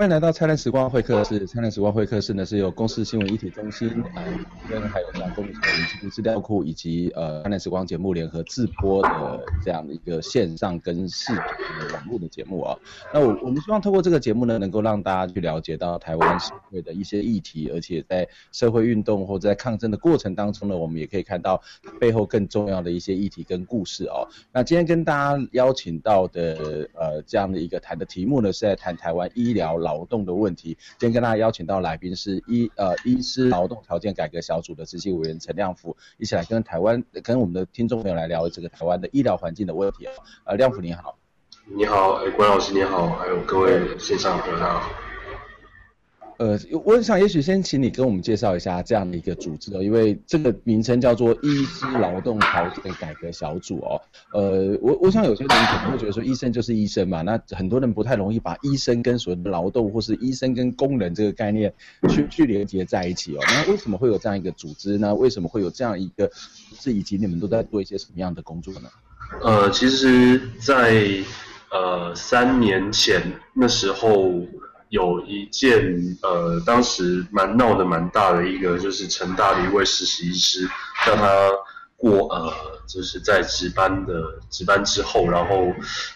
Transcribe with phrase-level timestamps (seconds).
[0.00, 1.46] 欢迎来到灿烂时光会客室。
[1.46, 4.24] 灿烂时光会客室呢，是由公司新闻一体中心呃
[4.66, 11.42] 跟还有像公民资料库以及呃灿烂时光节目联合制播的这样的一个线上跟视频
[11.78, 12.80] 的网络的节目啊、哦。
[13.12, 21.60] 那我我们希望透过这个节目呢，能够让大家去了解到台湾社会的一些议题，而且在社会运动或者在抗争的过程当中呢，我们也可以看到
[22.00, 24.26] 背后更重要的一些议题跟故事哦。
[24.50, 40.08] 那今天跟大家邀请到的呃这样的一个谈的题目呢，是在谈台湾医疗劳动的问题，今天跟大家邀请到来宾是医呃医师劳动条件改革小组的执行委员陈亮辅，一起来跟台湾跟我们的听众朋友来聊这个台湾的医疗环境的问题。
[40.44, 41.18] 呃，亮辅你好，
[41.66, 45.09] 你好，哎，关老师你好，还有各位线上朋友大家好。
[46.40, 54.00] 呃，我想也许先请你跟我们介绍一下这样的一个组织哦，因为这个名称叫做医师劳动条件改革小组哦。
[54.32, 61.70] 呃，我我想有些人可能会觉得说医生就是医生嘛，那很多人不太容易把医生跟所谓的劳动或是医生跟工人这个概念
[62.08, 63.40] 去去连接在一起哦。
[63.46, 65.14] 那为什么会有这样一个组织呢？
[65.14, 68.88] 为什么会有这样一个是，以及你们都在做一些什么样的工作呢？
[69.42, 71.06] 呃，其实在
[71.70, 73.20] 呃三年前
[73.52, 74.40] 那时候。
[74.90, 80.68] 有一件呃，当时蛮闹得蛮大的一个，就是成大的一位实习医师，
[81.06, 81.48] 让他
[81.96, 82.52] 过呃，
[82.88, 84.12] 就是在值班的
[84.50, 85.72] 值班之后，然后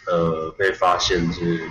[0.08, 1.62] 呃被发现是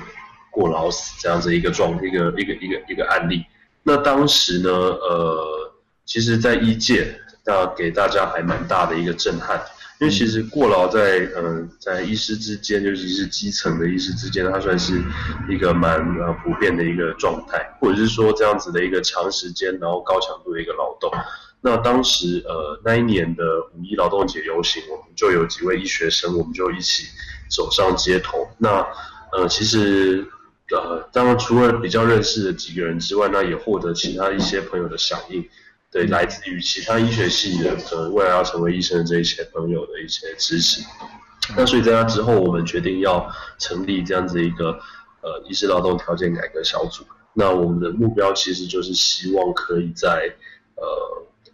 [0.49, 3.45] 过劳死这样子一个状一个一个一个一个案例。
[3.83, 5.73] 那当时呢，呃，
[6.05, 9.61] 其实在医界，那给大家还蛮大的一个震撼。
[9.99, 15.01] 因为其实过劳在呃在医师之间，尤其是基层的医师之间，它算是
[15.47, 21.11] 一个蛮呃普遍的一个状态，或者是说这样子的一个长时间然后高强度的一个劳动。
[21.61, 23.43] 那当时呃那一年的
[23.75, 27.05] 五一劳动节游行，我们就有几位医学生，我们就一起
[27.49, 28.47] 走上街头。
[28.57, 28.85] 那
[29.31, 30.25] 呃其实
[30.71, 35.47] 呃当然除了比较认识的几个人之外，那也获得其他一些朋友的响应。
[35.93, 40.81] 对，来自于其他医学系的，可能，未来要成为医生的这一些朋友的一些支持。
[41.55, 44.71] 那所以在那之后，我们决定要成立这样子一个，
[45.21, 47.05] 呃，医师劳动条件改革小组。
[47.33, 50.33] 那我们的目标其实就是希望可以在，
[50.75, 50.83] 呃，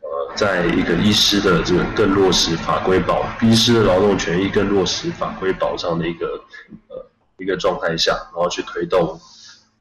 [0.01, 6.41] 呃，在一个医师的这个更落实法规保，医师的劳动权益更落实法规保障的一个，
[6.87, 7.05] 呃，
[7.39, 9.19] 一个状态下，然后去推动，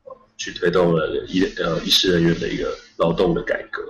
[0.05, 3.83] 呃，去推动了医，呃，医师人员的一个劳动的改革。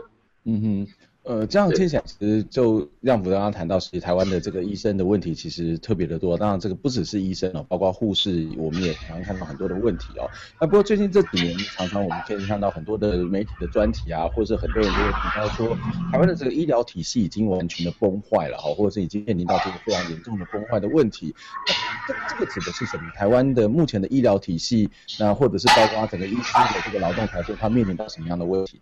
[0.51, 0.89] 嗯哼，
[1.25, 6.39] 呃，这样听起来其实就亮辅刚刚谈到，其实台湾的这个医生的问题其实特别的多。
[6.39, 10.25] 当然，这个不只是医生哦，包括护士，我们也常常看到很多的问题哦。
[10.59, 15.77] 那不过最近这几年，常常我们可以看到很多的媒体的专题啊，或者是很多人都会提到说，
[16.11, 21.35] 台湾的这个医疗体系已经完全的崩坏了哈，或者是已经面临到这个非常严重的崩坏的问题。
[21.67, 23.03] 那这这个指的是什么？
[23.15, 24.89] 台湾的目前的医疗体系，
[25.21, 28.81] 那或者是包括整个医师的这个劳动条件，它面临到什么样的问题？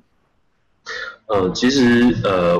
[1.27, 2.57] 呃，其实呃，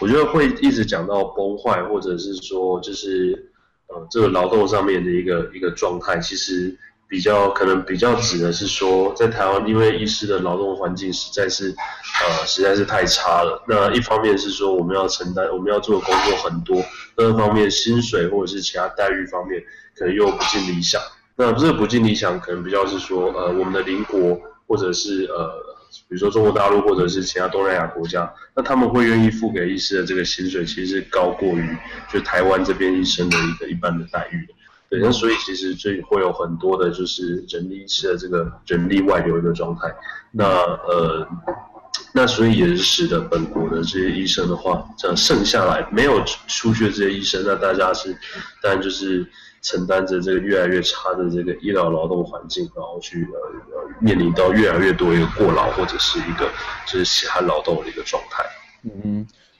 [0.00, 3.52] 我觉得会一直讲到崩坏，或者是说就是
[3.86, 6.76] 呃这个劳动上面的一个一个状态，其实
[7.08, 13.62] 比较可能比较指的是说，在台湾因为医师的劳动环境实在是呃实在是太差了。
[13.68, 16.82] 那一方面是说我们要承担我们要做的工作很多，
[17.18, 19.62] 另一方面薪水或者是其他待遇方面
[19.96, 21.00] 可能又不尽理想。
[21.36, 25.77] 那这个不尽理想，可能比较是说呃我们的邻国或者是呃。
[26.08, 31.76] 比如说中国大陆或者是其他东南亚国家，那他们会愿意付给医师的这个薪水，其实是高过于
[32.12, 34.46] 就台湾这边医生的一个一般的待遇。
[34.88, 39.94] 对，那所以其实这会有很多的就是人力医师的这个人力外流的状态。
[40.30, 41.28] 那呃，
[42.14, 48.16] 那所以也是使得本国的这些医生的话，这样剩下来没有出去的这些医生，那大家是
[48.62, 49.26] 当然就是。
[49.62, 56.48] 承担着这个越来越差的这个医疗劳动环境，然后去呃面临到越来越多一个过劳或者是一个
[56.86, 58.44] 就是血汗劳动的一个状态。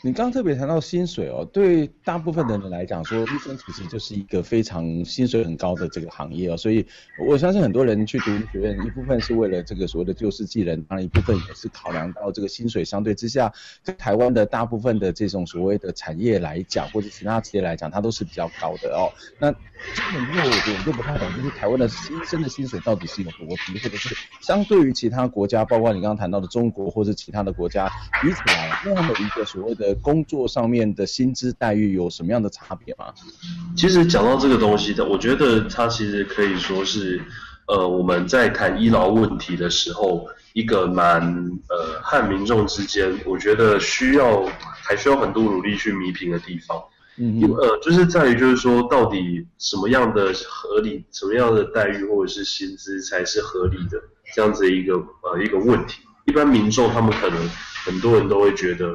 [0.09, 6.87] 你刚刚特别谈到薪水哦，对大部分的人来讲，说医生其实就是一个非常薪水很高的这个行业哦，所以
[7.29, 13.53] 我相信很多人去读医学院，一部分是为了这个所谓的救世济人，当然一部分也是考量到这个薪水相对之下，
[13.83, 19.13] 在台湾的大部分的这种所谓的产业来讲，或者其他职业来讲，它都是比较高的哦。
[19.39, 19.59] 那基
[20.15, 27.87] 本上我我就不太懂，就是台湾的医生的薪水到底是有多低，或者是相对于其他国家，包括你刚刚谈到的中国或者其他的国家
[28.23, 33.13] 比起来，那么一个所谓的工作上面的薪资待遇有什么样的差别吗？
[33.77, 37.21] 其实讲到这个东西的，我觉得它其实可以说是，
[37.67, 41.23] 呃，我们在谈医疗问题的时候，一个蛮
[41.69, 44.45] 呃和民众之间，我觉得需要
[44.83, 46.83] 还需要很多努力去弥平的地方。
[47.21, 54.01] 嗯，呃，就是在于就是说，到底什么样的合理，什么样的待遇或者是薪资才是合理的，
[54.35, 56.01] 这样子一个呃一个问题。
[56.27, 57.51] 一般民众他们可能
[57.85, 58.87] 很多人都会觉得，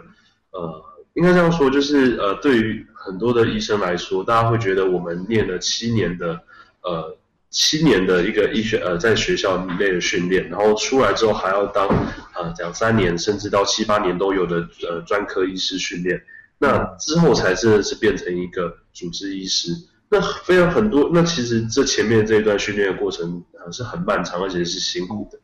[0.51, 0.81] 呃，
[1.13, 6.39] 应该这样说，就是呃，对于很多的医生来说，大家会觉得我们念了七年的
[6.81, 7.17] 呃
[7.49, 11.87] 七年的一个医学呃在学校里面的训练，然后出来之后还要当
[12.33, 16.19] 呃两三年甚至到七八年都有的呃专科医师训练。
[16.57, 19.71] 那之后才真的是变成一个主治医师，
[20.09, 25.37] 那非常很多，那其实这前面这一段训练的过程呃是很漫长，而且是辛苦的。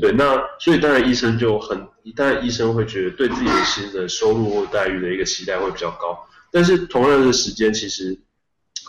[0.00, 8.18] 对，那所以当然医生就很，当然医生会觉得对自己的薪的收入或待遇的一个期待会比较高，但是同样的时间其实，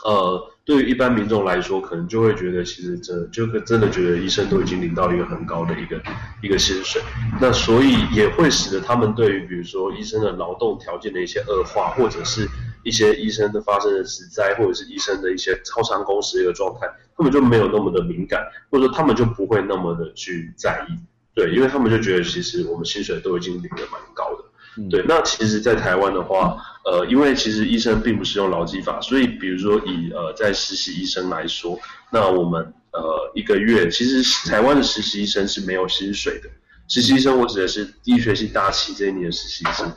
[0.04, 0.54] 呃。
[0.68, 5.98] 对于一般民众来说，可能就会觉得，其实这就真的觉得医生都已经领到一个很高的一个
[6.44, 7.02] 一个薪水，
[7.40, 12.46] 那所以也会使得他们对于比如说医生的劳动条件的一些恶化，或者是
[12.88, 16.88] 一些医生的发生的职灾，或者是医生的一些超长工时的一个状态，
[17.18, 18.42] 他们就没有那么的敏感，
[18.72, 20.94] 或者说他们就不会那么的去在意，
[21.36, 24.44] 对，因为他们就觉得其实我们薪水都已经领得蛮高的。
[24.92, 26.56] 对，那其实，在台湾的话，
[26.86, 31.80] 呃，因为其实医生并不是用劳基法，所以比如说以呃在实习医生来说，
[32.12, 32.62] 那我们
[32.94, 36.50] 呃一个月，其实台湾的实习医生是没有薪水的。
[36.88, 39.92] 实习医生，我指的是第一学期大七这一年的实习医生，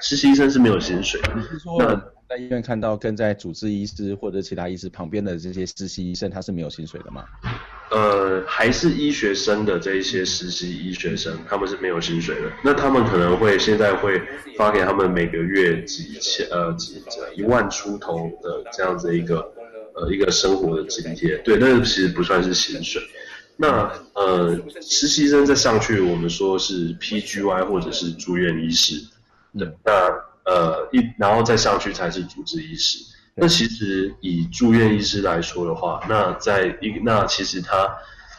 [0.00, 1.32] 实习医生是没有薪水的。
[1.34, 1.76] 你是说
[2.28, 7.24] 在医院看到跟在主治医师或者其他医师旁边的这些实习医生，他是没有薪水的吗？
[7.90, 12.50] 呃，还是医学生的这一些实习医学生，他们是没有薪水的。
[12.64, 14.20] 那他们可能会现在会
[14.56, 17.02] 发给他们每个月几千呃几
[17.36, 19.40] 一万出头的这样子一个
[19.94, 21.36] 呃一个生活的津贴。
[21.44, 23.02] 对，那其实不算是薪水。
[23.56, 28.96] 那呃实习生再上去，我们说是 PGY 或者是住院医师。
[29.56, 30.10] 对，那
[30.44, 32.98] 呃一然后再上去才是主治医师。
[33.36, 37.92] 那其实以住院医师来说的话，那在一那其实他，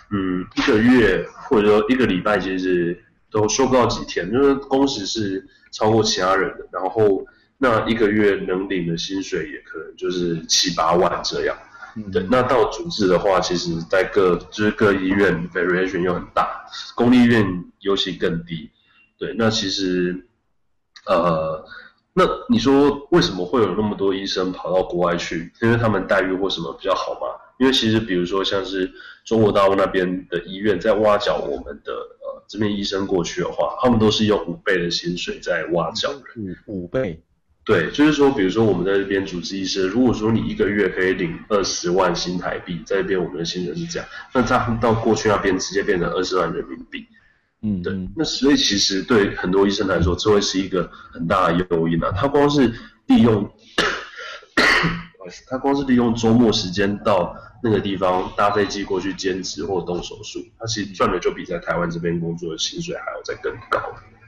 [0.09, 2.97] 嗯，一个月或者说一个礼拜其实
[3.29, 7.25] 都休不到几天，就是工时是超过其他人的，然后
[7.57, 11.57] 那一个月能领的薪水也可能就是七八万这样。
[11.97, 16.65] 嗯、对，那到主治的话，其实在各就是各医院 variation 又很大，
[16.95, 17.45] 公立医院
[17.79, 18.69] 尤其更低。
[19.17, 20.25] 对，那其实，
[21.05, 21.65] 呃。
[22.17, 25.51] 那你说为什么会有那么多医生跑到国外去？
[25.61, 27.27] 因为他们待遇或什么比较好吗？
[27.59, 28.89] 因为其实比如说像是
[29.25, 36.55] 中国大陆那边的医院在挖角我们的呃这边医生过去的话，他们都是用五倍的薪水在挖角人。
[36.67, 37.21] 五五倍？
[37.65, 47.05] 对，就是说比如说我们在这边主治医师，如果说你一个月可以领二十万新台币，在这边我们的薪水是这样，那他们到过去那边直接变成二十万人民币。
[47.61, 52.11] 嗯，对，那所以其实对很多医生来说，这会是一个很大的诱因啊。
[52.11, 52.67] 他光是
[53.07, 53.49] 利用，
[55.49, 63.79] 他光是利用周末时间到那个地方搭飞机过去兼职或动手术，他其实赚的就比在台湾这边工作的薪水还要再更高。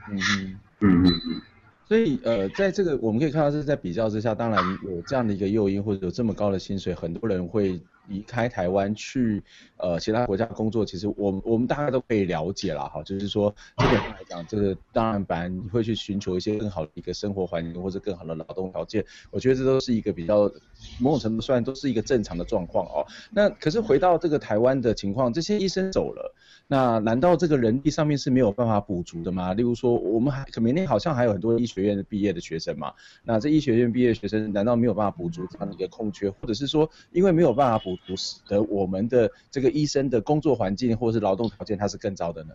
[0.09, 1.41] 嗯嗯嗯嗯嗯。
[1.87, 7.79] 所以呃，在这个我们可以看到是在比较之下，当然有这样的一个诱因，或者有这么高的薪水，很多人会。
[8.07, 9.43] 离开台湾去
[9.77, 20.51] 呃其他国家工作，其实我们我们大概都可以了解了哈，就是说基本上来讲，这个当然本来你会去寻求一些更好的一个生活环境或者更好的劳动条件，我觉得这都是一个比较
[20.99, 23.05] 某种程度算都是一个正常的状况哦。
[23.31, 26.26] 那可是回到这个台湾的情况，这些医生走了，
[26.67, 29.53] 那难道这个人力上面是没有办法补足的吗？
[29.53, 37.97] 例如说我们还可明天好像还有很多医学院毕业的学生嘛，那这医学院毕业学生难道没有办法补足这样的一个空缺，或者是说因为没有办法补？
[38.05, 42.51] 足使得我们的这个医生的工作环境或是劳动条件，它是更糟的呢？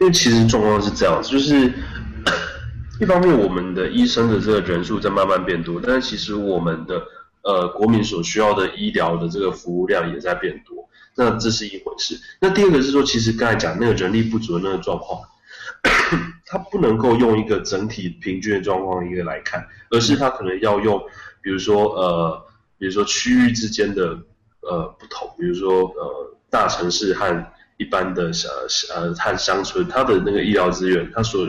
[0.00, 1.72] 因为其实状况是这样，就是
[3.00, 7.02] 一方面我们的医生的这个人数在慢慢变多，但是其实我们的
[7.42, 10.87] 呃国民所需要的医疗的这个服务量也在变多，
[11.18, 12.18] 那这是一回事。
[12.40, 15.20] 那第二个是说，其实刚才讲那个人力不足的那个状况，
[16.46, 20.98] 它不能够用一个整体平均的状况一个来看，而是它可能要用，
[21.42, 22.44] 比如说呃。
[22.80, 24.16] 比如说区域之间的
[24.60, 27.46] 呃不同，比如说呃大城市和
[27.76, 28.48] 一般的小
[28.94, 31.44] 呃和乡村，它的那个医疗资源，它所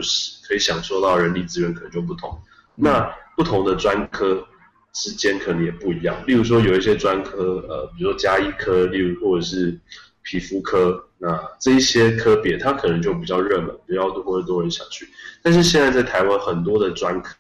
[0.47, 2.35] 可以享受到人力资源可能就不同。
[2.73, 3.07] 那
[3.37, 4.43] 不同的专科
[4.93, 6.23] 之间可能也不一样。
[6.27, 9.79] 例如说有一些专科，呃，比如说家医科，例如或者是
[10.21, 15.07] 皮肤科，那这一些科别它可能就比较热门，比较多或者多人想去。
[15.41, 17.35] 但是现在在台湾很多的专科，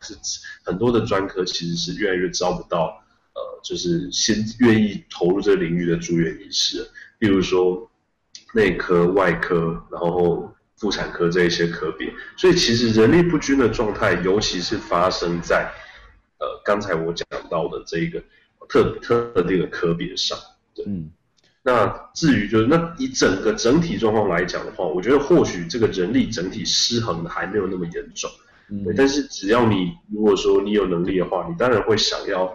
[0.63, 3.03] 很多的专科其实是越来越招不到。
[3.35, 6.85] 呃，就是先愿意投入这个领域的住院医师，
[7.19, 7.89] 例如说
[8.53, 15.71] 内科、外科，然后妇产科这一些科别，所以其实人力不均的状态，尤其是发生在
[16.39, 18.21] 呃刚才我讲到的这一个
[18.67, 20.37] 特特定的科别上。
[20.75, 21.11] 对，嗯。
[21.61, 28.31] 那至于就是那以整个整体状况来讲的话，我觉得或许这个人力整体失衡的还没有那么严重。
[28.69, 28.83] 嗯。
[28.85, 32.49] 对，但是只要你如果说你有能力的话，你当然会想要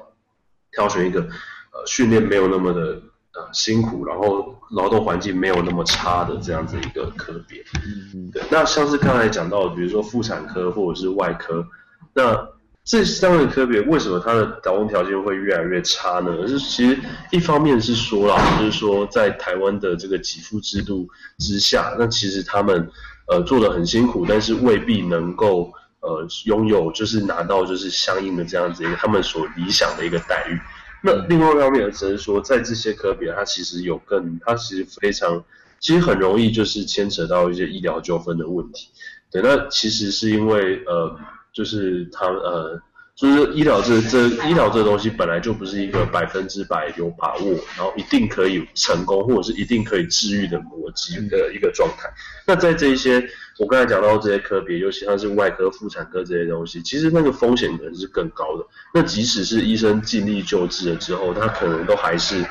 [0.72, 3.02] 挑选一个呃训练没有那么的
[3.34, 7.62] 呃辛苦，然后劳动环境没有那么差的这样子一个科别。
[7.84, 8.30] 嗯嗯。
[8.30, 11.66] 对，那像是刚才讲到的，比如说妇产科或者是外科，
[12.14, 12.54] 那。
[12.84, 16.36] 这三个科别为什么它的打工条件会越来越差呢？
[16.46, 16.98] 就是其实
[17.30, 22.86] 一方面是说啦，就是说在台湾的这个给付制度之下，那其实他们
[23.26, 30.60] 呃做得很辛苦，但是未必能够呃拥有就是拿到就是相应的这样子一个他们所理想的一个待遇。
[31.02, 35.42] 那另外一方面只是说，在这些科别，它其实有更，它其实非常，
[35.80, 38.90] 其实很容易就是牵扯到一些医疗纠纷的问题。
[39.30, 41.18] 对，那其实是因为呃。
[41.54, 42.78] 就是他呃，
[43.16, 52.12] 就是医疗这这医疗这东西本来就不是一个百分之百有把握，然后一定可以成功或者是一定可以治愈的逻辑的一个状态。
[52.44, 53.24] 那在这一些
[53.60, 58.66] 我刚才讲到这些科别，尤其像是外科、妇产科这些东西，其实那个风险可能是更高的。
[58.92, 62.44] 那即使是医生尽力救治了之后，他可能都还是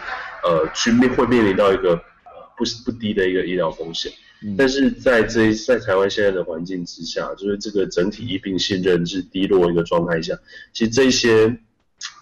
[0.44, 4.10] 呃去面会面临到一个呃不不低的一个医疗风险。
[4.58, 10.38] 但是在这一在台湾现在的环境之下，就是这个整体医病信任是低落一个状态下，
[10.74, 11.58] 其实这些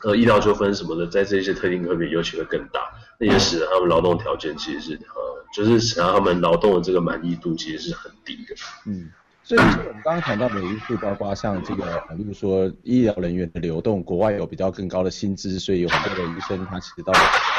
[0.03, 2.79] 呃医疗纠纷什么的，在这些特定科别尤其会更大，
[3.19, 8.55] 那也使得他们劳动条件其实是呃，就是使得他们劳动的这个满意度其实是很低的。
[8.85, 9.09] 嗯。
[9.43, 11.83] 所以，我们刚刚谈到的因素，包括像这个，
[12.15, 17.12] 例如说医疗人员的流动，国外有比较更高的薪资，所以有很多的医生他其实到。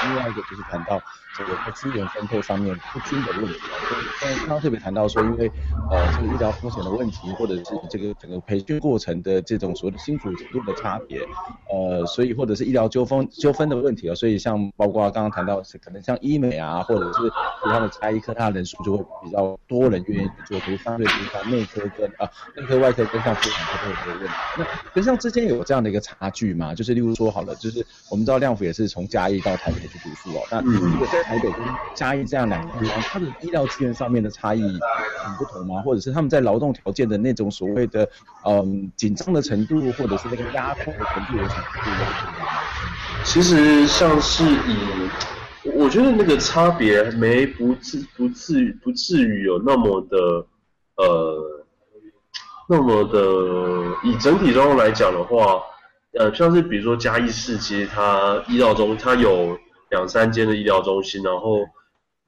[0.05, 1.01] 另外一个就是谈到
[1.37, 3.75] 这个在资源分配上面不均的问题啊。
[4.19, 5.51] 所以刚刚特别谈到说，因为
[5.91, 11.21] 呃这个医疗风险的问题，或者是这个整个培训过程的这种所谓的辛苦程度的差别，
[11.71, 14.15] 呃，所以或者是医疗纠纷纠纷的问题啊。
[14.15, 17.31] 所以像包括刚刚谈到可能像医美啊，或者是
[17.63, 21.81] 其他的家医科，它的人数就会比较多人愿意做，比如相对比较内科。
[21.97, 24.35] 跟啊，内科、外科跟像妇产科都有这个问题。
[24.57, 24.65] 那
[24.95, 26.75] 跟像之间有这样的一个差距吗？
[26.75, 30.43] 就是例如说好了，就是我们知道亮辅也是从嘉义到台北去读书哦。
[30.51, 31.61] 那如果在台北跟
[31.95, 35.83] 嘉义这样两个地方，他的医疗资源上面的差异很不同吗？
[35.83, 38.09] 或者是他们在劳动条件的那种所谓的
[38.45, 42.09] 嗯紧张的程度，或者是那个压迫的程度有什么不一样？
[43.25, 45.09] 其实像是以，
[45.65, 50.47] 我觉得那个差别没不至不至于不至于有那么的。
[50.95, 51.67] 呃，
[52.69, 53.19] 那么的
[54.05, 55.59] 以整体状况来讲的话，
[56.13, 59.59] 呃，像是比如说嘉义市，其实它医疗中它有
[59.91, 61.61] 两三间的医疗中心，然后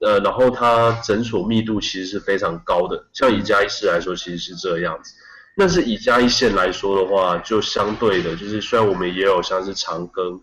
[0.00, 3.06] 呃，然后它诊所密度其实是非常高的。
[3.12, 5.14] 像以嘉义市来说，其实是这样子。
[5.56, 10.40] 但是以嘉义县来说的话，就相对的，就是虽然我们也有像是长庚、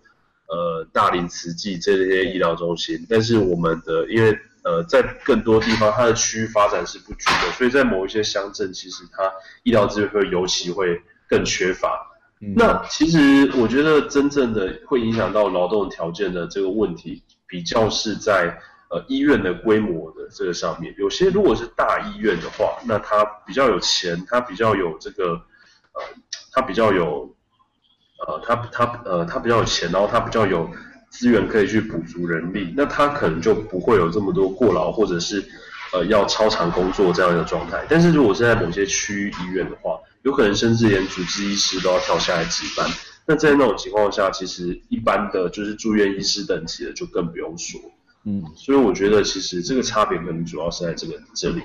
[0.51, 9.23] 呃大林慈济这些医疗中心，但是我们的因为呃，在更多地方，它的区域发展是不均的，所以在某一些乡镇，其实它
[9.63, 11.89] 医疗资源会尤其会更缺乏。
[12.41, 12.53] 嗯。
[12.55, 18.55] 那其实我觉得真正的会影响到劳动条件的这个问题，比较是在
[18.91, 20.93] 呃医院的规模的这个上面。
[20.99, 25.31] 有些如果是大医院的话，那它比较有钱，它比较有这个
[25.93, 26.01] 呃，
[26.51, 27.35] 它比较有
[28.27, 30.69] 呃，他他呃，他比较有钱，然后他比较有。
[31.11, 35.43] 资源可以去补足人力，那他可能就不会有这么多过劳或者是
[35.91, 37.85] 呃要超长工作这样一个状态。
[37.89, 42.89] 但是如果是在某些区域医院的话，有可能甚至连主治医师都要跳下来值班。
[43.25, 47.81] 那在那种情况下，其实一般的就是住院医师等级的就更不用说。
[48.23, 51.61] 嗯，所以我觉得其实这个差别可能主要是在这个这里。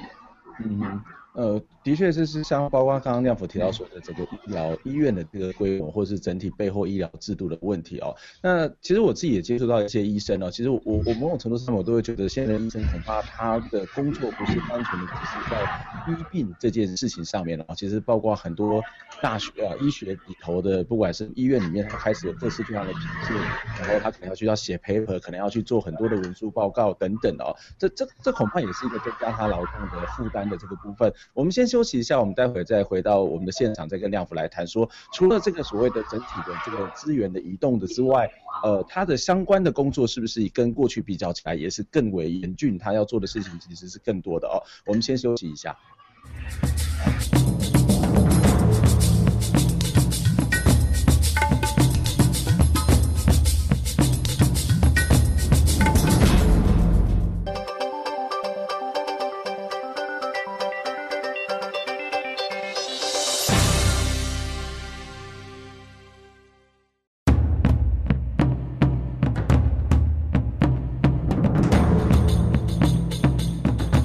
[0.64, 1.00] 嗯。
[1.34, 8.12] 呃，的确是是像包括刚刚亮辅提到说的这个医疗医院的这个规模，或是整体背后医疗制度的问题哦。
[8.42, 15.62] 那其实我自己也接触到一些医生哦，其实我我某种程度上我都会觉得，现在的医生恐怕他的工作不是单纯的只是在
[16.08, 18.82] 医病这件事情上面哦，其实包括很多
[19.22, 23.34] 大学啊医学里头的，不管是医院里面他开始有各式各样的品质，
[23.80, 27.54] 然后他可能要去要写 paper，可能要去做很多的文书报告等等哦。
[27.78, 31.12] 这这这恐怕也是一个增加他劳动的负担的这个部分。
[31.32, 38.26] 我们先休息一下，我们待会再回到我们的现场，再跟亮福来谈说，除了这个所谓的整体的这个资源的移动的之外，
[38.62, 42.78] 呃，他的相关的工作是不是跟过去比较起来也是更为严峻？
[42.78, 44.56] 他要做的事情其实是更多的哦。
[44.86, 45.76] 我们先休息一下。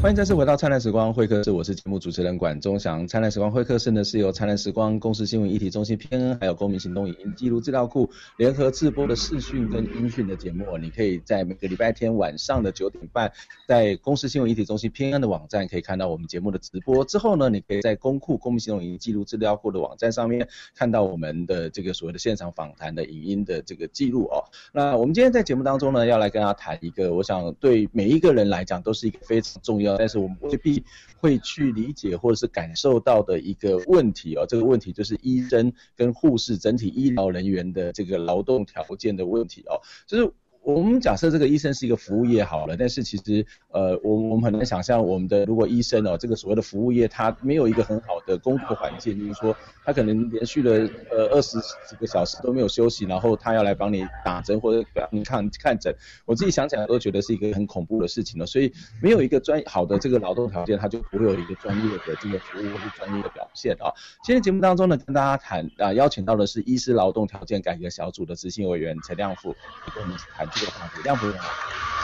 [0.01, 3.08] 欢迎再次回到灿烂时光会客室，我是节目主持人管中祥。
[3.08, 10.75] 灿烂时光会客室呢是由灿烂时光公司新闻议题中心偏恩，还有公民行动影音记录资料库联合制播的视讯跟音讯的节目。
[10.79, 13.31] 你可以在每个礼拜天晚上的九点半，
[13.67, 17.05] 在公司新闻议题中心偏恩的网站可以看到我们节目的直播。
[17.05, 24.43] 之后呢，你可以在公库公民行动影音记录资料库的网站上面看到我们的这个所谓的现场访谈的影音的这个记录哦。
[24.74, 29.90] 那我们今天在节目当中呢，要来跟大家谈一个，我想对每一个人来讲都是一个非常重要。
[29.98, 30.83] 但是我们未必
[31.17, 40.31] 会去理解或者是感受到的一个问题哦，这个问题就是医生跟护士整体医疗人员的这个劳动条件的问题哦，就是。
[40.63, 51.57] 我们假设这个医生是一个服务业好了，但是其实呃，我我们很难想象我们的如果医生哦，这个所谓的服务业，他没有一个很好的工作环境，就是说他可能连续的呃二十
[51.89, 55.91] 几个小时都没有休息，然后他要来帮你打针或者帮你看看诊，
[56.25, 58.45] 我自己想起来都觉得是一个很恐怖的事情了。
[58.45, 63.89] 所以没有一个专好的这个劳动条件，他就不会有一个专业的这个服务或者专业的表现啊。
[64.23, 69.55] 今天节目当中呢，跟大家谈啊，邀请到的是医师劳动条件改革小组的执行委员陈亮富，
[69.95, 70.50] 跟我们谈。
[70.53, 71.50] 这个话题，亮辅你好。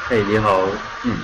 [0.09, 0.61] 嘿，你好。
[1.05, 1.17] 嗯，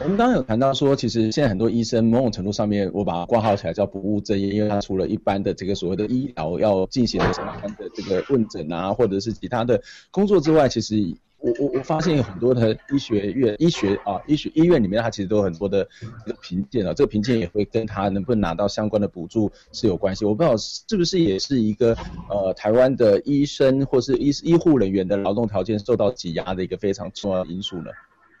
[0.00, 11.16] 我们刚刚有谈到说，其实现在很多医生某种程度上面，我把它挂号起来叫不务正业，因为他除了一般的这个所谓的医疗要进行的相关的这个问诊啊，或者是其他的工作之外，其实。
[11.46, 15.88] 我我我发现有很多的医学院、医学啊、医学医院里面，它其实都有很多的
[16.24, 20.24] 这个评鉴啊，这个评鉴也会跟他能不能拿到相关的补助是有关系。
[20.24, 21.96] 我不知道是不是也是一个
[22.28, 27.90] 呃台湾的医生或是医医护人员的劳动条件受到挤压的一个非常重要的因素呢？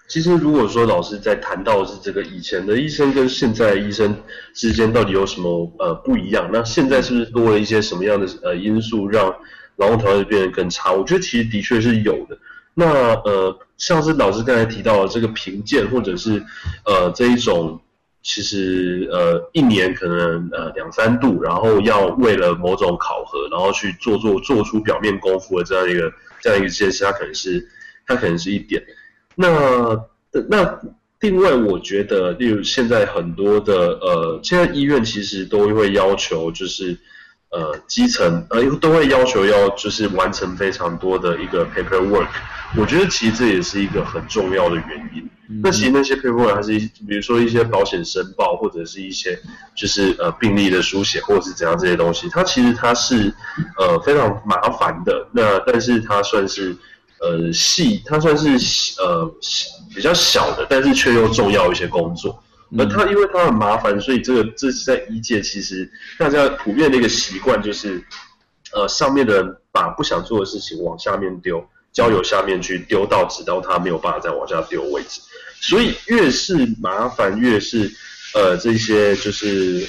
[0.08, 4.16] 其实如果说老师在谈到是这个以前的医生跟现在的医生
[4.52, 9.32] 之间到底有什么呃不一样，那现在是不是多了一些什么样的呃因素让
[9.76, 10.92] 劳动条件变得更差？
[10.92, 12.36] 我觉得其实的确是有的。
[12.78, 16.44] 那呃，像是老师刚才提到的这个评鉴，或者是
[16.84, 17.80] 呃这一种，
[18.22, 26.12] 其实呃一年可能呃两三度，然后要为了某种考核，然后去做做做出表面功夫的这样一个
[26.42, 27.66] 这样一个件事，它可能是
[28.06, 28.84] 它可能是一点。
[29.34, 29.98] 那
[30.50, 30.78] 那
[31.20, 36.98] 另外，我觉得，例如现在很多的呃，现在医院其实都会要求就是。
[37.56, 42.28] 呃，基层呃都会要求要就是完成非常多的一个 paperwork，
[42.76, 45.26] 我觉得其实这也是一个很重要的原因。
[45.48, 46.72] 嗯、那其实那些 paperwork 还是
[47.08, 49.38] 比如说一些保险申报或者是一些
[49.74, 53.32] 就是呃病历的书写或者是怎样这些东西，它其实它是
[53.78, 55.26] 呃非常麻烦的。
[55.32, 56.76] 那但是它算是
[57.20, 58.48] 呃细，它算是
[59.00, 59.32] 呃
[59.94, 62.42] 比较小的，但是却又重要一些工作。
[62.78, 68.02] 而他因为他很麻烦，所以这个这是在一届其实大家普遍的一个习惯就是，
[68.72, 75.20] 呃，上面的人把不想做的事情往下面丢，交由下面去丢到直到他没有办法再往下丢为止。
[75.60, 77.90] 所以越是麻烦，越是
[78.34, 79.86] 呃这些就是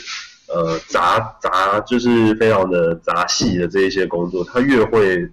[0.47, 5.29] 呃杂杂就是非常的杂细的这一些工作，他越会。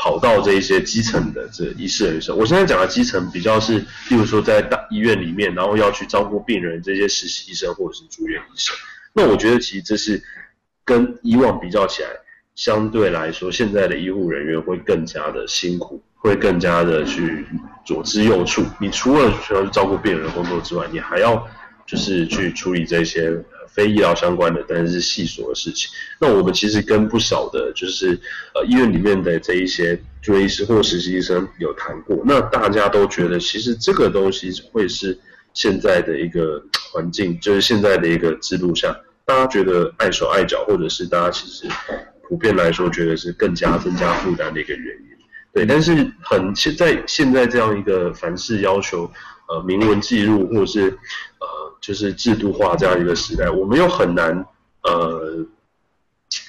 [0.00, 8.76] 跑到这一些基层的这医师人员，我现在讲的基层比较是，例如说在大医院里面，然后要去照顾病人这些实习医生或者是住院医生。
[9.12, 10.22] 那我觉得其实这是
[10.84, 12.08] 跟以往比较起来，
[12.54, 17.44] 相对来说，现在的医护人员会更加的辛苦，会更加的去
[17.84, 18.64] 左支右絀。
[18.78, 21.44] 你除了需要去照顾病人的工作之外，你还要
[21.84, 23.36] 就是去处理这些。
[23.78, 25.88] 非医疗相关的，但是是细琐的事情。
[26.18, 28.18] 那我们其实跟不少的，就是
[28.52, 32.20] 呃医院里面的这一些住院医师或实习医生有谈过。
[32.24, 35.16] 那大家都觉得，其实这个东西会是
[35.54, 36.60] 现在的一个
[36.92, 38.92] 环境，就是现在的一个制度下，
[39.24, 41.68] 大家觉得碍手碍脚，或者是大家其实
[42.28, 45.04] 普遍来说觉得是更加增加负担的一个原因。
[45.54, 49.08] 对，但是很现在现在这样一个凡事要求
[49.48, 50.98] 呃明文记录，或者是。
[51.88, 54.44] 就是制度化这样一个时代，我们又很难，
[54.82, 55.42] 呃，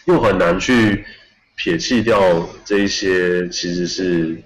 [0.03, 1.05] 又很难去
[1.55, 4.43] 撇弃掉这一些，其实是，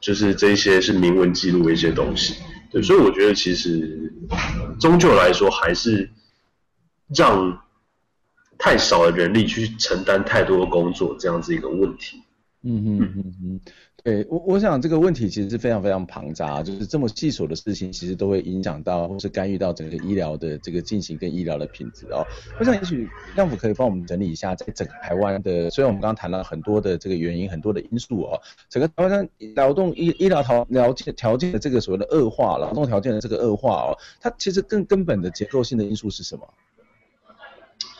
[0.00, 2.36] 就是这一些是明文记录的一些东西，
[2.70, 4.14] 对，所以我觉得其实
[4.78, 6.08] 终究来说，还是
[7.12, 7.60] 让
[8.56, 12.22] 太少的人力去承担太多的工作这样子一个问题。
[12.62, 13.60] 嗯嗯嗯嗯。
[14.06, 22.24] 对，我我想这个问题其实是非常非常庞杂，就是这么细琐的事情，其实都会影响到或是干预到整个医疗的这个进行跟医疗的品质哦。
[22.60, 28.40] 我想也许政府可以帮我们整理一下，在整个台湾的，虽然我们刚刚谈了很多的这个原因，很多的因素哦，
[28.70, 36.48] 整个台湾劳动医医疗条条件条件的这个所谓的恶化，劳动条件的这个恶化哦，它其实更根本的结构性的因素是什么？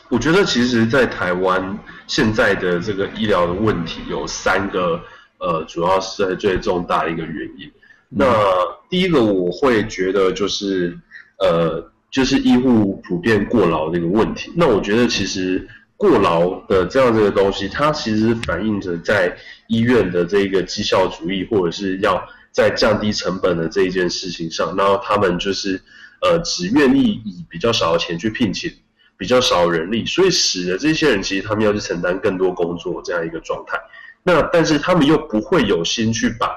[0.07, 5.01] 我觉得其实，在台湾现在的这个医疗的问题有三个。
[5.39, 7.71] 呃，主要是最重大的一个原因。
[8.09, 8.25] 那
[8.89, 10.97] 第一个我会觉得就是
[11.39, 14.51] 呃，就是医护普遍过劳的一个问题。
[14.55, 19.35] 那我觉得其实过劳的这样这个东西，它其实反映着在
[19.67, 25.81] 医院的这个绩效主义，或者是要在降低成本的这一件事情上，然后他们就是
[26.21, 28.71] 呃只愿意以比较少的钱去聘请
[29.17, 33.77] 比较少的人力，所以使得这些人其实他们要去承担更多工作这样一个状态。
[34.27, 36.47] 那但是他们又不会有心去把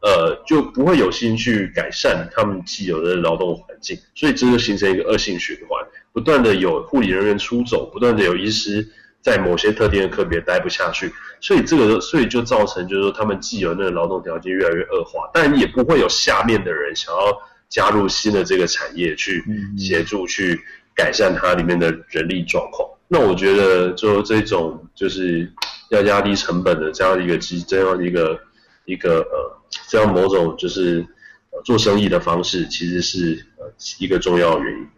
[0.00, 5.86] 呃就不会有心去改善他们既有的劳动环境，所以这就形成一个恶性循环。
[6.10, 8.88] 不断的有护理人员出走，不断的有医师
[9.20, 17.38] 在某些特定的科别待不下去，所以这个所以就造成就是说他们既有那个劳动条件越来越恶化，但也不会有下面的人想要
[17.68, 19.44] 加入新的这个产业去
[19.76, 20.58] 协助去
[20.94, 22.88] 改善它里面的人力状况。
[23.06, 25.52] 那我觉得就这种就是
[25.90, 28.38] 要压低成本的这样一个机这样一个
[28.84, 31.06] 一个呃这样某种就是
[31.50, 33.66] 呃做生意的方式，其实是呃
[33.98, 34.88] 一个重要原因。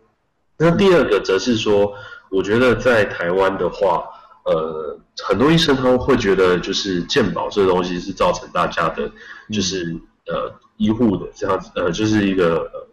[0.59, 1.93] 那第二个则是说，
[2.31, 4.05] 我觉得在台湾的话，
[4.45, 9.11] 呃，很多医生他会觉得，就是健保这个东西是造成大家的，
[9.51, 12.89] 就是呃医护的这样子，呃，就是一个呃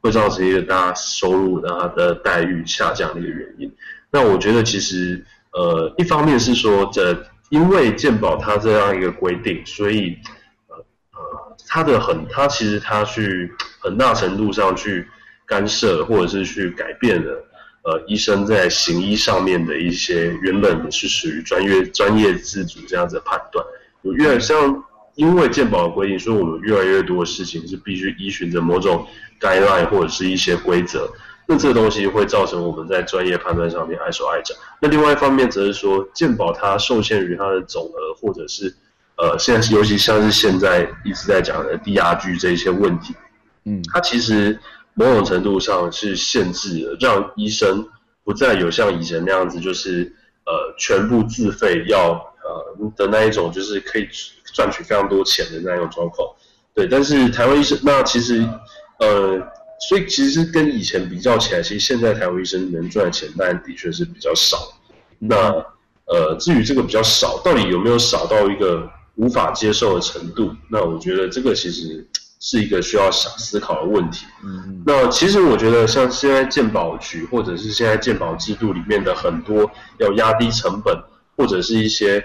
[0.00, 3.72] 会造成一个大家收入然后他的待遇下降的一个原因。
[4.12, 7.12] 那我觉得其实呃一方面是说，这
[7.50, 10.16] 因为健保它这样一个规定，所以
[10.68, 10.76] 呃
[11.12, 15.06] 呃它的很，它其实它去很大程度上去。
[15.46, 17.44] 干涉或者是去改变了，
[17.82, 23.66] 呃，医生在行医上面的一些原本是属于专业专业自主这样子的判断，
[24.02, 24.80] 有越像
[25.16, 29.04] 因为健保的规定，所以我们越来越多的事情是必须依循着某种
[29.40, 31.10] guideline 或者是一些规则，
[31.50, 34.54] 那这个东西会造成我们在专业判断上面碍手碍脚。
[34.80, 38.72] 那另外一方面则是说，健保它受限于它的总额，或者是
[39.16, 43.14] 呃，现在尤其像是现在一直在讲的 DRG 这一些问题，
[43.64, 44.58] 嗯，它其实。
[44.94, 47.88] 某种程度上是限制了，让医生
[48.24, 50.12] 不再有像以前那样子，就是
[50.44, 52.10] 呃全部自费要
[52.42, 54.08] 呃的那一种，就是可以
[54.52, 56.28] 赚取非常多钱的那一种状况。
[56.74, 58.44] 对，但是台湾医生那其实
[58.98, 59.40] 呃，
[59.88, 64.56] 所以其实跟以前比较起来，其实现在台湾医生能赚的钱，当然的确是比较少。
[65.18, 65.52] 那
[66.06, 70.54] 呃，至于这个比较少，到底有没有少到一个无法接受的程度？
[70.68, 72.06] 那我觉得这个其实。
[72.42, 74.24] 是一个需要想思考的问题。
[74.42, 80.98] 嗯，那其实我觉得，像现在健保局或者是现在健保制度里面的很多要压低成本，
[81.36, 82.24] 或者是一些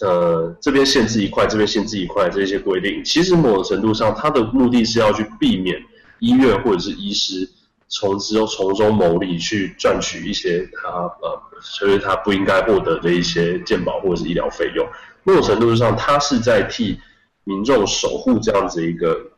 [0.00, 5.80] 呃这边限制一块，这边限制一块这些规定，其实某种程度上，它的目的是要去避免
[6.18, 7.48] 医院或者是医师
[7.88, 14.86] 从之后从中牟利，去赚取一些他呃，所以他不应该获得的一些健保或者是医疗费用。
[15.24, 17.00] 某种程度上，他是在替
[17.44, 19.32] 民众守护这样子一个。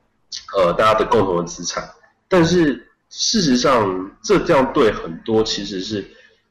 [0.54, 1.88] 呃，大家的共同的资产，
[2.28, 6.06] 但是事实上，这这样对很多其实是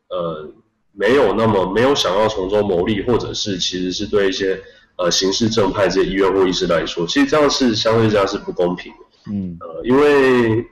[0.09, 0.51] 呃
[0.93, 4.59] 没有那么没有想要从中牟利，或者是其实是对一些
[4.95, 8.97] 呃行事正派这些医院或医师来说，其实这样是相对这样是不公平的。
[9.31, 10.65] 嗯，呃，因为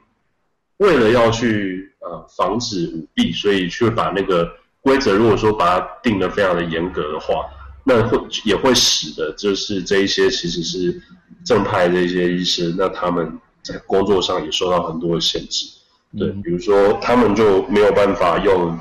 [0.78, 4.50] 为了要去呃防止舞弊，所以去把那个
[4.82, 7.46] 规则，如果说把它定得非常的严格的话，
[7.84, 11.02] 那会也会使得就是这一些其实是。
[11.44, 15.68] 正派的一些医生，那他们在工作上也受到很多的限制，
[16.18, 18.80] 对，比如说他们就没有办法用，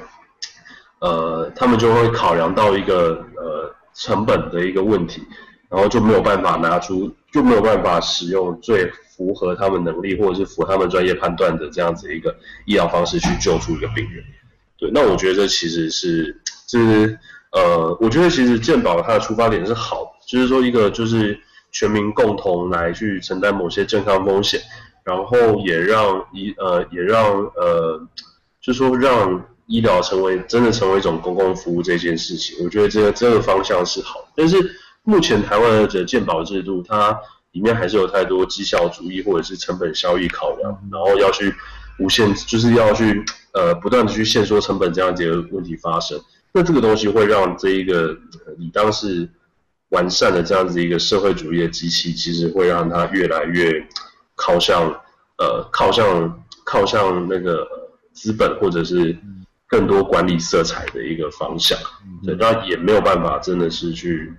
[1.01, 5.23] 呃，他们就会考量到一个呃成本的一个问题，
[5.69, 14.25] 然后就没有办法拿出，就没有办法使用最符合他们能力或者是符合他们专业判断的这样子一个医疗方式去救出一个病人，
[14.79, 17.19] 对，那我觉得这其实是，就是
[17.51, 21.39] 呃，我觉得其实健保它的出发点是好，就是说一个就是。
[21.77, 24.61] 全民共同来去承担某些健康风险，
[25.03, 27.25] 然后也让医呃也让
[27.57, 28.01] 呃，
[28.63, 34.21] 就说让医疗成为真的成为一种公共服务这件事情，我觉得这个这个方向是好。
[34.37, 34.57] 但是
[35.05, 37.19] 目前台湾的健保制度，它
[37.53, 41.55] 里面还是有太多绩效主义或者是成本效益考量，然后要去
[41.99, 46.21] 无限就是要去呃不断的去限缩成本这样子的问题发生。
[46.53, 48.17] 那这个东西会让这一个
[48.59, 49.31] 你当时。
[49.91, 53.71] 完善的这样子一个社会主义的机器，其实会让它越来越
[54.35, 54.91] 靠向
[55.39, 57.65] 呃靠向靠向那个
[58.13, 59.17] 资本或者是
[59.69, 61.79] 更多管理色彩的一个方向。
[62.25, 64.35] 对，那也没有办法真的是去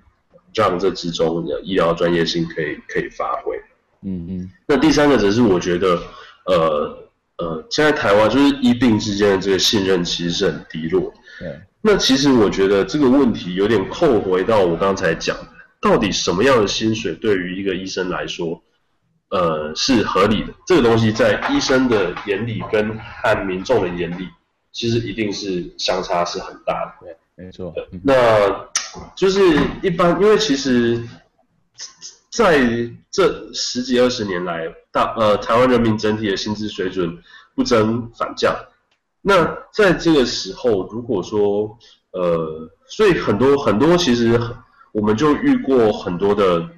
[0.56, 3.54] 让这之中的医疗专业性可以可以发挥。
[4.02, 4.50] 嗯嗯。
[4.66, 6.00] 那第三个则是我觉得
[6.46, 6.98] 呃
[7.36, 11.12] 呃，现在台湾就是医病之间的这个信任其实是很低落。
[11.38, 11.60] 对。
[11.82, 15.48] 那其实我觉得这个问题有点扣回到我刚才讲的，
[15.80, 18.60] 到底什么样的薪水对于一个医生来说
[19.28, 20.54] 呃是合理的。
[20.66, 24.26] 这个东西在医生的眼里跟和民众的眼里，
[24.72, 27.06] 其实一定是相差是很大的。
[27.06, 27.74] 对，没错。
[28.02, 28.66] 那
[29.14, 29.40] 就是
[29.82, 31.02] 一般，因为其实
[32.30, 32.58] 在
[33.10, 37.18] 这十几二十年来，大呃台湾人民整体的薪资水准
[37.54, 38.54] 不增反降。
[39.22, 41.78] 那在这个时候，如果说
[42.12, 44.40] 呃，所以很多很多其实
[44.92, 46.68] 我们就遇过很多的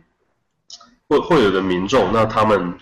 [1.09, 2.75] 会会有的民众，那他们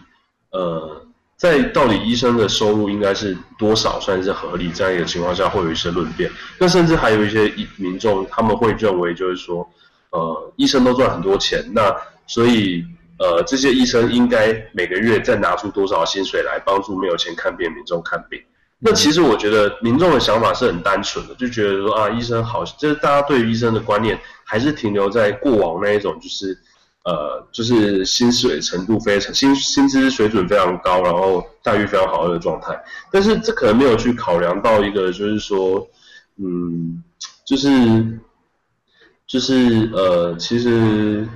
[0.50, 1.05] 呃
[1.36, 6.30] 在到底医生的收入应该是多少算是合理这样一个情况下，会有一些论辩。
[6.58, 9.68] 那甚至还有一些民众他们会认为就是说，
[10.10, 11.94] 呃，医生都赚很多钱，那
[12.26, 12.82] 所以
[13.18, 18.40] 呃这些医生应该每个月再拿出多少薪水来帮助没有钱看病的民众看病。
[18.78, 26.58] 那其实我觉得民众的想法是很单纯的，就觉得说啊，医生好，就是大家对于医生的观念还是停留在过往那一种，就是
[27.06, 32.78] 呃，就是薪水程度非常薪薪资水准非常高，然后待遇非常好的状态。
[33.10, 35.88] 但是这可能没有去考量到一个，就是说，
[36.36, 37.02] 嗯，
[37.46, 37.68] 就是
[39.26, 41.26] 就是呃，其实。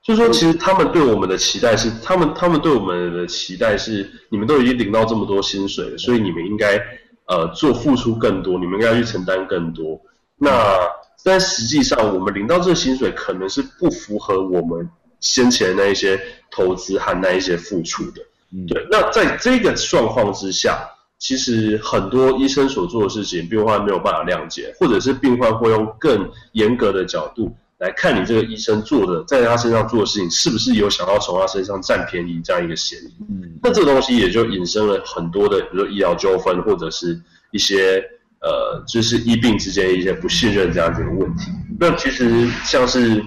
[0.00, 6.80] 就是说，其实他们对我们的期待是，他们他们对我们的期待是，你们都已经领到这么多薪水了，所以你们应该
[7.26, 10.00] 呃做付出更多，你们应该去承担更多。
[10.38, 10.78] 那
[11.28, 14.88] 但实际上，我们领到这个薪水可能是不符合我们
[15.20, 16.18] 先前那一些
[16.50, 18.22] 投资和那一些付出的。
[18.66, 18.86] 对。
[18.90, 20.88] 那在这个状况之下，
[21.18, 27.54] 其实很多医生所做的事情，病患没有办法谅解，或者是病患会用更严格的角度。
[27.78, 33.14] 来看你这个医生做的，在他身上做的事情，是不是有想要从他身上占便宜这样一个嫌疑？
[33.28, 37.20] 嗯，那这个东西也就引申了很多的，比如说医疗纠纷，或者是
[37.52, 38.02] 一些
[38.40, 41.50] 呃，就是医病之间一些不信任这样子的问题。
[41.78, 43.24] 那其实像是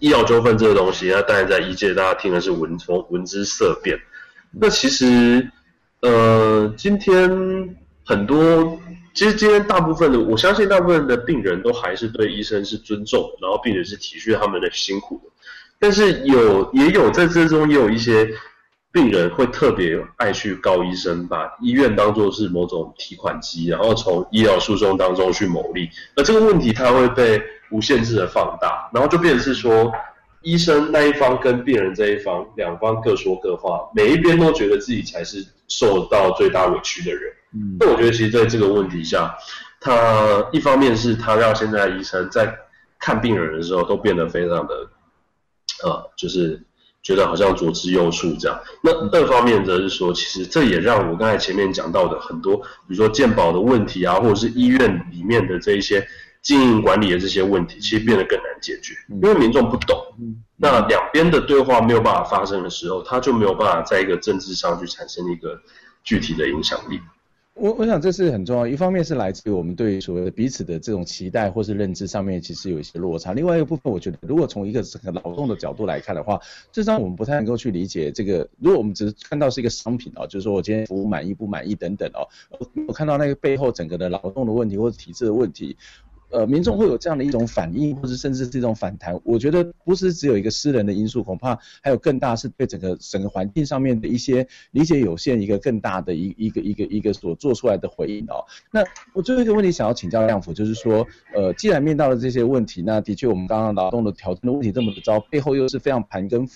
[0.00, 3.98] 医疗纠纷这个东西，那当然在医界大家听的是闻风闻之色变。
[4.52, 5.50] 那其实
[6.02, 8.78] 呃，今天很多。
[9.14, 15.30] 其实今天大部分的，我相信大部分的病人都还是对医生是尊重，然后病人是体恤他们的辛苦的。
[15.78, 18.28] 但是有也有在这中也有一些
[18.96, 25.86] 病人会特别爱去告医生，把医院当做是某种提款机，然后从医疗诉讼当中去牟利。
[26.16, 29.92] 而这个问题它会被无限制的放大，然后就变成是说，
[30.40, 37.30] 医生那一方跟病人这一方两方各说各话，每一边都觉得自己才是受到最大委屈的人。
[37.52, 39.36] 嗯，那我觉得其实在这个问题下，
[39.78, 42.50] 他一方面是他让现在医生在
[42.98, 44.74] 看病人的时候都变得非常的，
[45.84, 46.64] 呃，就是
[47.06, 48.60] 觉得好像左支右绌这样。
[48.82, 56.04] 那二方面则是说，其实这也让我刚才前面讲到的很多，比如说健保的问题啊，或者是医院里面的这一些
[56.42, 59.96] 经营管理的这些问题，其实变得更难解决，因为民众不懂。
[60.56, 65.56] 那两边的对话没有办法发生的时候，他就没有办法在一个政治上去产生一个
[66.02, 66.98] 具体的影响力。
[67.58, 76.38] 我我想这是很重要，一方面是来自于我们对于所谓的彼此的这种期待或是认知上面其实有一些落差，另外一个部分我觉得如果从一个整个劳动的角度来看的话，
[76.70, 82.28] 这让我们不太能够去理解这个，如果我们只是看到是一个商品哦，就是说我今天服务满意不满意等等哦，
[82.86, 85.78] 我看到那个背后整个的劳动的问题或者体制的问题。
[86.30, 89.18] 呃，民众会有这样的一种反应，或者甚至这种反弹。
[89.24, 98.44] 我觉得不是只有一个私人的因素，恐怕还有更大是对整个整个环境上面的一些理解有限，一个更大的一一个一个一个，所做出来的回应哦。
[98.70, 106.46] 那我最后一个问题想要请教亮府，就是说，呃，既然面到了这些问题，那的确我们刚刚劳动的条件的问题这么的糟，背后又是非常盘根。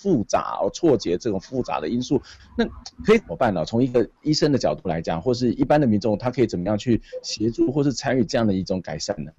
[0.00, 2.22] 复杂哦，错节这种复杂的因素，
[2.56, 2.64] 那
[3.04, 3.66] 可以怎么办呢？
[3.66, 9.30] 从一个医生的角度来讲，或是一般的民众，他可以怎么样去协助或是参与这样的一种改善呢？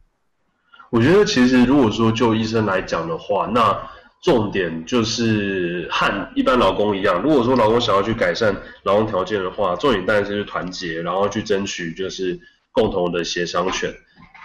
[0.92, 3.76] 我觉得其实如果说就医生来讲的话，那
[4.22, 12.40] 重点就是和一般劳工一样，如果说劳工想要去改善劳动条件的话，重点当然是团结，然后去争取就是
[12.72, 13.92] 共同的协商权。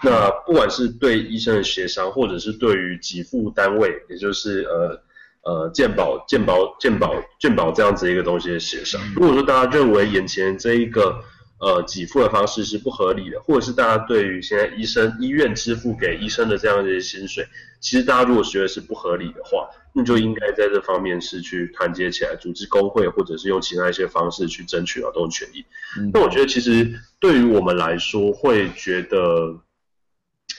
[0.03, 5.06] 那不管是对医生的协商，或者是对于给付单位，也就是呃。
[5.47, 9.01] 呃，鉴保、鉴保、鉴保、鉴保这样子一个东西的协商。
[9.15, 11.23] 如果说大家认为眼前这一个
[11.61, 17.47] 呃给付的方式是不合理的，或者是大家对于现在医生医院支付给医生的这样一些薪水，
[17.81, 25.65] 其实大家如果觉得是不合理的话，那就应该在这方面是去团结起来，组织工会，或者是用其他一些方式去争取劳动权益。
[26.13, 29.61] 那我觉得其实对于我们来说，会觉得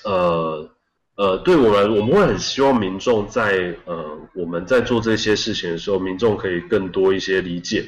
[0.05, 0.69] 呃。
[1.17, 7.83] 呃，对我们，我们会很希望民众在呃，我们在做这些事情的时候，民众可以更多一些理解，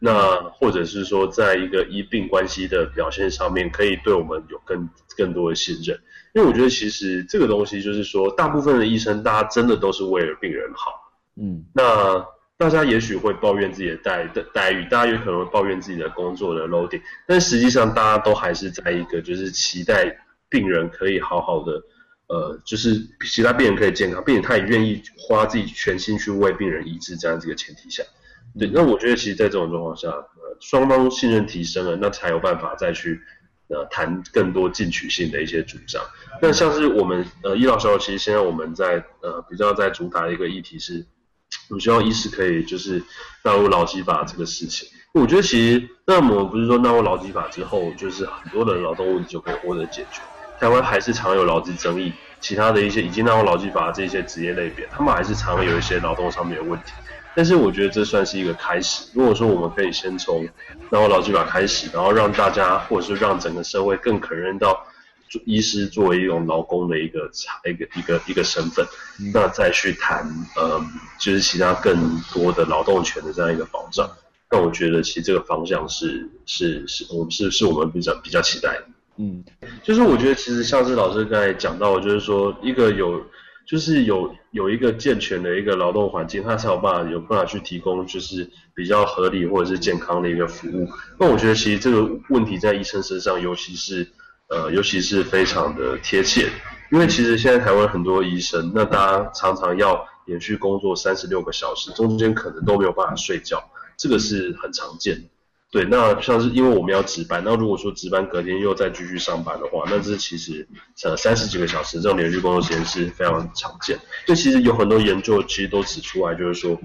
[0.00, 5.98] 那或者是说，在一个医病关系的表现上面，可以对我们有更更多的信任。
[6.34, 10.92] 因为我觉得其实这个东西就是说，大部分的医生，大家真的都是为了病人好，
[11.40, 12.24] 嗯，那。
[12.58, 20.16] 大家也许会抱怨自己的待的待遇，大家有可能会抱怨自己的工作的 loading，但实际上大家都还是在一个就是期待
[20.48, 21.82] 病人可以好好的，
[22.32, 22.96] 呃，就是
[23.30, 28.02] 其他病人可以健康，并且他也愿意花自己全心去为病人医治这样子一个前提下，
[28.58, 33.20] 对，那我觉得其实在这种状况下，呃，双方信任提升了，那才有办法再去。
[33.68, 36.02] 呃，谈更多进取性的一些主张。
[36.42, 41.02] 那像是我们呃医疗小组，其实现在我们在呃比较在主打的一个议题是，
[41.70, 43.02] 我们希望医师可以就是
[43.42, 44.86] 纳入劳基法这个事情。
[45.14, 50.20] 我觉得其实那么不是说纳入劳基法之后，就是很多的劳动问题就可以获得解决。
[50.62, 56.92] 台湾还是常有劳资争议，其他的一些已经纳入劳基法的这些职业类别，他们还是常有一些劳动上面的问题。
[57.34, 59.06] 但是我觉得这算是一个开始。
[59.12, 60.48] 如果说我们可以先从
[60.88, 64.86] 然后劳基法开始，然后让大家或者是让整个社会更肯认到
[65.46, 67.28] 医师作为一种劳工的一个
[67.64, 68.86] 一个一个一个身份，
[69.34, 70.80] 那再去谈呃
[71.18, 74.08] 就是其他更多的劳动权的这样一个保障。
[74.48, 78.86] 那我觉得其实这个方向是是是我们是是我们比较比较期待的。
[79.16, 79.44] 嗯，
[79.82, 83.24] 就是我觉得其实像是老师刚才讲到的，就是说一个有。
[83.64, 90.86] 就是有有一个健全的一个劳动环境，他才有办法有办法去提供就是比较合理或者是健康的一个服务。
[91.16, 94.06] 那我觉得其实这个问题在医生身上，尤其是
[94.48, 96.48] 呃，尤其是非常的贴切，
[96.90, 103.62] 因为其实现在台湾很多医生，那大家常常要连续工作三十六个小时，中间可能都没有办法睡觉，
[103.96, 105.22] 这个是很常见的。
[105.72, 110.68] 对，那像是因为我们要值班，那如果说值班隔天又再继续上班的话，那这其实
[111.02, 113.98] 呃三十几个小时这种连续工作时间是非常常见。
[114.26, 116.78] 所以其实有很多研究其实都指出来，就是说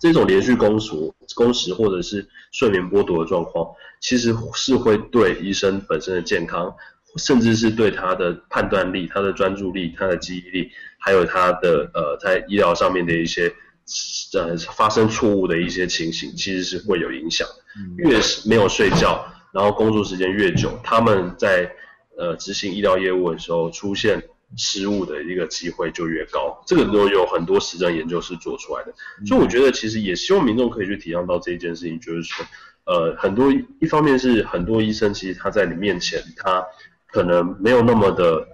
[0.00, 0.90] 这种连续工时、
[1.36, 3.64] 工时或者是睡眠剥夺的状况，
[4.00, 6.74] 其实是会对医生本身的健康，
[7.18, 13.54] 甚至是对他的判断力、他的专注力、他的记忆力，还有他的呃在医疗上面的一些。
[14.34, 17.48] 呃，发生错误的一些情形，其实是会有影响。
[17.96, 21.70] 越是没有睡觉，然后工作时间越久，他们在
[22.18, 24.22] 呃执行医疗业务的时候出现
[24.56, 26.62] 失误的一个机会就越高。
[26.66, 28.92] 这个都有很多实证研究是做出来的。
[29.26, 32.44] 所以我觉得其实也希望民众可以去体谅到这一件事情，就是说，
[32.84, 36.62] 呃，很多一方面是很多医生其实他在你面前，他
[37.06, 38.46] 可能没有那么的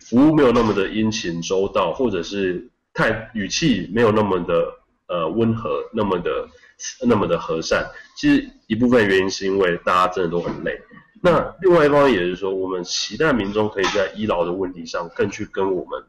[0.00, 2.68] 服务没有那么的殷勤周到，或者是。
[2.96, 4.72] 太语气没有那么的
[5.06, 6.48] 呃温和，那么的
[7.06, 7.86] 那么的和善。
[8.16, 10.80] 其实一部分原因是因为大家真的都很累。
[11.22, 16.02] 那另外一方面也是说，我们期待民众可以在医疗的问题上更去跟我们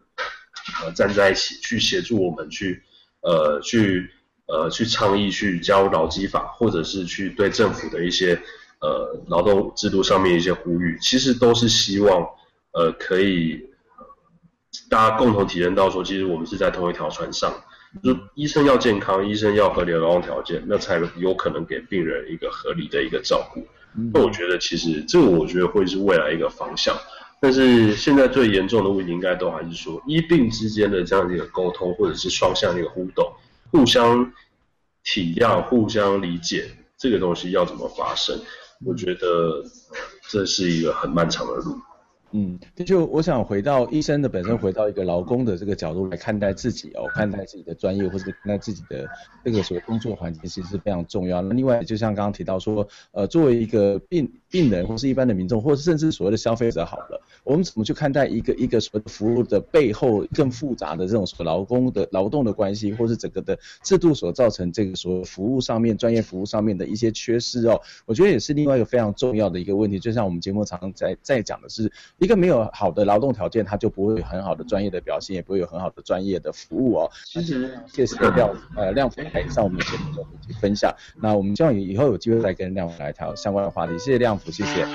[0.82, 2.82] 呃站在一起，去协助我们去
[3.22, 4.10] 呃去
[4.48, 8.42] 呃去倡议去加入劳基法，或者是去对政府的一些
[8.80, 12.26] 呃劳动制度上面一些呼吁，其实都是希望
[12.72, 13.67] 呃可以。
[14.90, 17.54] 大家共同体验到说，其实我们是在同一条船上。
[18.04, 23.66] 就医生要健康，医生要合理的劳动条件，那才有可能给病人一个合理的一个照顾。
[24.14, 26.96] 那我觉得，其实这个我觉得会是未来一个方向。
[27.40, 33.32] 但是现在最严重的问题，应该都还是说医病之间的这样的一个沟通，或者是双向的一个互动，
[33.72, 34.32] 互相
[35.04, 38.38] 体谅、互相理解，这个东西要怎么发生？
[38.86, 39.64] 我觉得
[40.30, 41.80] 这是一个很漫长的路。
[42.32, 49.08] 嗯，就我想回到医生的本身，回到一个劳工的这个角度来看待自己哦，看待自己的专业或者看待自己的
[49.46, 51.42] 这个所谓工作环境，其实是非常重要。
[51.42, 70.00] 那另外，就像刚刚提到说，呃，作为一个病病人或是一般的民众，或者甚至所谓的消费者，好了，我们怎么去看待一个一个所谓的服务的背后更复杂的这种所谓劳工的劳动的关系，或是整个的制度所造成这个所谓服务上面专业服务上面的一些缺失哦，我觉得也是另外一个非常重要的一个问题。
[70.00, 71.92] 就像我们节目常常在在讲的是。
[72.20, 77.12] 一个没有好的劳动条件，他就不会有很好的专业的表现，也不会有很好的专业的服务哦。
[77.26, 80.94] 其实，谢谢廖呃亮辅来上我们节目中一起分享。
[81.22, 83.98] 那我们希望以后有机会再跟亮辅来谈相关的话题。
[83.98, 84.86] 谢谢亮谢谢。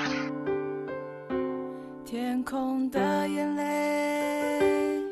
[2.05, 5.03] 天空的眼泪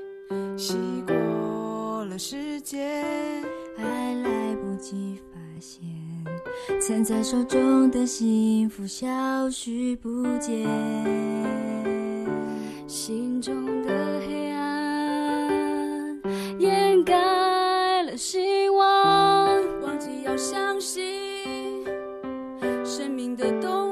[0.57, 0.75] 洗
[1.07, 3.03] 过了世界
[3.77, 3.85] 还
[4.23, 5.83] 来不及发现
[6.81, 9.07] 现在手中的幸福消
[9.51, 10.69] 失不见。
[12.87, 16.21] 心中的黑暗
[16.59, 19.47] 掩盖了希望
[19.81, 21.85] 忘记要相信
[22.85, 23.90] 生命的动